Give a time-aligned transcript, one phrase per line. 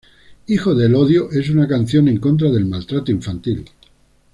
[0.47, 3.65] Hijos del odio es una canción en contra del maltrato infantil.